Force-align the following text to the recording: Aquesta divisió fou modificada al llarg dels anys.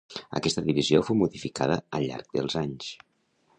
Aquesta 0.37 0.63
divisió 0.69 1.01
fou 1.09 1.19
modificada 1.19 1.77
al 1.99 2.09
llarg 2.09 2.35
dels 2.41 2.61
anys. 2.65 2.91